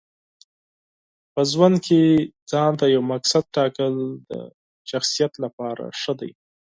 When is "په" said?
1.33-1.41